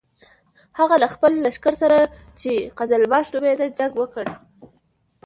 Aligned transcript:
هغه 0.79 0.95
له 1.03 1.07
خپل 1.13 1.31
لښکر 1.45 1.73
سره 1.81 1.97
چې 2.39 2.51
قزلباش 2.77 3.25
نومېده 3.33 3.65
جنګ 3.77 3.93
وکړ. 3.97 4.25